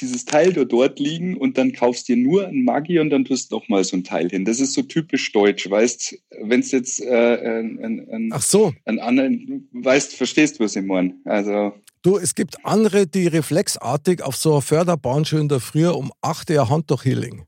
dieses 0.00 0.24
Teil 0.24 0.52
da 0.52 0.64
dort 0.64 0.98
liegen 0.98 1.36
und 1.36 1.58
dann 1.58 1.72
kaufst 1.72 2.08
dir 2.08 2.16
nur 2.16 2.46
ein 2.46 2.64
Maggi 2.64 2.98
und 2.98 3.10
dann 3.10 3.24
tust 3.24 3.50
noch 3.50 3.68
mal 3.68 3.84
so 3.84 3.96
ein 3.96 4.04
Teil 4.04 4.28
hin. 4.28 4.44
Das 4.44 4.60
ist 4.60 4.74
so 4.74 4.82
typisch 4.82 5.32
deutsch, 5.32 5.68
weißt, 5.68 6.18
wenn 6.42 6.60
es 6.60 6.70
jetzt 6.72 7.00
äh, 7.00 7.60
ein, 7.60 8.08
ein, 8.10 8.30
Ach 8.32 8.42
so. 8.42 8.72
ein 8.84 8.98
anderen, 8.98 9.68
weißt, 9.72 10.14
verstehst 10.14 10.60
was 10.60 10.76
ich 10.76 10.84
meine. 10.84 11.14
Also 11.24 11.72
Du, 12.02 12.18
es 12.18 12.34
gibt 12.34 12.64
andere, 12.64 13.06
die 13.06 13.28
reflexartig 13.28 14.22
auf 14.22 14.34
so 14.34 14.52
einer 14.52 14.62
Förderbahn 14.62 15.24
schön 15.24 15.48
da 15.48 15.60
früher 15.60 15.96
um 15.96 16.12
8 16.20 16.50
Uhr 16.50 16.68
Hand 16.68 16.90
durch 16.90 17.04
Healing. 17.04 17.46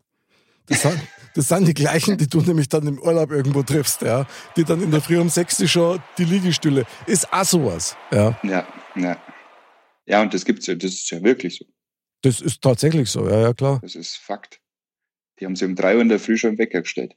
Das, 0.67 0.87
Das 1.35 1.49
sind 1.49 1.67
die 1.67 1.75
gleichen, 1.75 2.17
die 2.17 2.29
du 2.29 2.41
nämlich 2.41 2.69
dann 2.69 2.87
im 2.87 3.01
Urlaub 3.01 3.33
irgendwo 3.33 3.65
triffst, 3.65 4.03
ja. 4.03 4.25
Die 4.57 4.63
dann 4.63 4.81
in 4.81 4.93
der 4.93 5.01
Früh 5.01 5.19
um 5.19 5.29
sechs 5.29 5.69
schon 5.69 6.01
die 6.17 6.25
Liegestühle. 6.25 6.85
Ist 7.07 7.33
auch 7.33 7.45
sowas, 7.45 7.97
ja. 8.13 8.39
Ja, 8.45 8.67
ja. 8.95 9.17
Ja, 10.07 10.23
und 10.23 10.33
das 10.33 10.45
gibt's 10.45 10.67
ja, 10.67 10.77
das 10.77 10.93
ist 10.93 11.11
ja 11.11 11.23
wirklich 11.23 11.57
so. 11.57 11.65
Das 12.25 12.40
ist 12.40 12.62
tatsächlich 12.62 13.11
so, 13.11 13.28
ja, 13.28 13.38
ja, 13.38 13.52
klar. 13.52 13.81
Das 13.83 13.95
ist 13.95 14.16
Fakt. 14.16 14.59
Die 15.38 15.45
haben 15.45 15.57
sie 15.57 15.66
um 15.66 15.75
drei 15.75 15.97
Uhr 15.97 16.00
in 16.00 16.09
der 16.09 16.19
Früh 16.19 16.38
schon 16.38 16.57
weggestellt. 16.57 17.14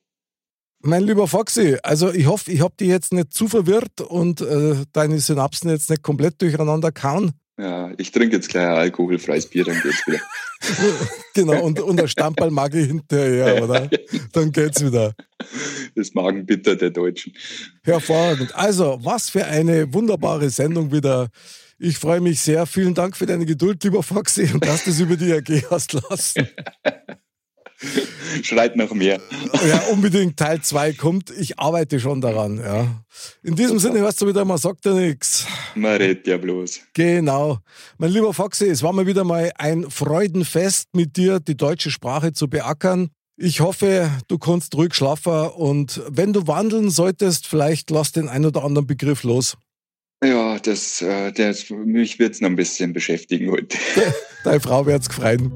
Mein 0.80 1.04
lieber 1.04 1.30
Foxy, 1.30 1.78
also 1.82 2.12
ich 2.12 2.26
hoffe, 2.26 2.52
ich 2.52 2.60
habe 2.60 2.76
dich 2.76 2.90
jetzt 2.90 3.14
nicht 3.14 3.34
zu 3.34 3.48
verwirrt 3.48 4.02
und 4.02 4.42
äh, 4.42 4.84
deine 4.92 5.20
Synapsen 5.20 5.70
jetzt 5.70 5.90
nicht 5.90 6.04
komplett 6.04 6.42
durcheinander 6.42 6.92
kauen. 6.92 7.32
Ja, 7.58 7.92
ich 7.98 8.12
trinke 8.12 8.36
jetzt 8.36 8.50
gleich 8.50 8.68
ein 8.68 8.76
alkoholfreies 8.76 9.48
Bier, 9.48 9.64
dann 9.64 9.82
geht's 9.82 10.06
wieder. 10.06 10.20
genau, 11.34 11.64
und, 11.64 11.80
und 11.80 12.02
ein 12.02 12.08
Stamperl 12.10 12.52
mag 12.52 12.76
ich 12.76 12.88
hinterher, 12.88 13.64
oder? 13.64 13.90
Dann 14.34 14.52
geht's 14.52 14.84
wieder. 14.84 15.14
Das 15.96 16.14
Magenbitter 16.14 16.76
der 16.76 16.90
Deutschen. 16.90 17.34
Hervorragend. 17.84 18.54
Also, 18.54 19.00
was 19.02 19.30
für 19.30 19.46
eine 19.46 19.92
wunderbare 19.94 20.50
Sendung 20.50 20.92
wieder. 20.92 21.30
Ich 21.80 22.00
freue 22.00 22.22
mich 22.22 22.40
sehr. 22.40 22.66
Vielen 22.66 22.96
Dank 22.96 23.16
für 23.16 23.28
deine 23.28 23.46
Geduld, 23.46 23.84
lieber 23.84 24.02
Foxy, 24.02 24.50
und 24.52 24.66
dass 24.66 24.84
du 24.84 24.90
es 24.90 25.00
über 25.00 25.16
die 25.16 25.32
AG 25.32 25.70
hast 25.70 25.94
lassen. 25.94 26.48
Schreit 28.42 28.76
noch 28.76 28.92
mehr. 28.94 29.22
Ja, 29.68 29.80
unbedingt 29.92 30.38
Teil 30.38 30.62
2 30.62 30.94
kommt. 30.94 31.30
Ich 31.30 31.60
arbeite 31.60 32.00
schon 32.00 32.22
daran. 32.22 32.58
Ja. 32.58 33.04
In 33.44 33.56
diesem 33.56 33.78
Sinne 33.78 34.00
hörst 34.00 34.20
du 34.22 34.28
wieder, 34.28 34.44
man 34.46 34.58
sagt 34.58 34.86
ja 34.86 34.94
nichts. 34.94 35.46
Man 35.76 35.96
redet 35.98 36.26
ja 36.26 36.38
bloß. 36.38 36.80
Genau. 36.94 37.60
Mein 38.00 38.12
lieber 38.12 38.34
Foxy, 38.34 38.66
es 38.66 38.82
war 38.82 38.94
mal 38.94 39.06
wieder 39.06 39.24
mal 39.24 39.52
ein 39.58 39.90
Freudenfest 39.92 40.90
mit 40.94 41.18
dir, 41.18 41.40
die 41.40 41.56
deutsche 41.56 41.92
Sprache 41.92 42.34
zu 42.34 42.48
beackern. 42.50 43.10
Ich 43.40 43.60
hoffe, 43.60 44.10
du 44.28 44.40
kannst 44.40 44.74
ruhig 44.74 44.96
schlafen 44.96 45.50
und 45.50 46.02
wenn 46.10 46.34
du 46.34 46.48
wandeln 46.48 46.90
solltest, 46.90 47.46
vielleicht 47.46 47.92
lass 47.92 48.12
den 48.12 48.30
ein 48.30 48.46
oder 48.46 48.64
anderen 48.64 48.88
Begriff 48.88 49.22
los. 49.22 49.56
Ja, 50.24 50.58
das, 50.58 51.02
äh, 51.02 51.32
das 51.32 51.70
mich 51.70 52.18
wird 52.18 52.34
es 52.34 52.42
noch 52.42 52.50
ein 52.50 52.56
bisschen 52.56 52.94
beschäftigen 52.94 53.52
heute. 53.52 53.78
Deine 54.44 54.60
Frau 54.60 54.86
wird 54.86 55.04
es 55.04 55.10
gefreut. 55.10 55.42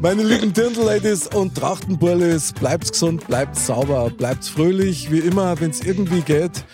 Meine 0.00 0.22
lieben 0.22 0.52
Dirndl-Ladies 0.52 1.26
und 1.28 1.54
Trachtenburlis, 1.54 2.52
bleibt 2.54 2.90
gesund, 2.90 3.26
bleibt 3.26 3.56
sauber, 3.56 4.10
bleibt 4.10 4.44
fröhlich, 4.44 5.10
wie 5.10 5.18
immer, 5.18 5.60
wenn 5.60 5.70
es 5.70 5.84
irgendwie 5.84 6.22
geht. 6.22 6.64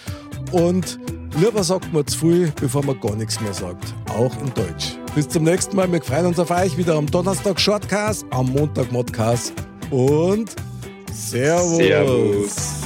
Und 0.52 0.98
lieber 1.40 1.64
sagt 1.64 1.92
man 1.92 2.06
zu 2.06 2.18
viel, 2.18 2.52
bevor 2.60 2.84
man 2.84 3.00
gar 3.00 3.16
nichts 3.16 3.40
mehr 3.40 3.54
sagt. 3.54 3.94
Auch 4.10 4.32
in 4.40 4.52
Deutsch. 4.54 4.96
Bis 5.14 5.28
zum 5.28 5.44
nächsten 5.44 5.74
Mal. 5.74 5.90
Wir 5.90 6.02
freuen 6.02 6.26
uns 6.26 6.38
auf 6.38 6.50
euch 6.50 6.76
wieder 6.76 6.94
am 6.94 7.10
Donnerstag 7.10 7.60
Shortcast, 7.60 8.26
am 8.30 8.50
Montag 8.50 8.92
Modcast 8.92 9.52
und 9.90 10.54
Servus. 11.12 11.78
Servus. 11.78 12.85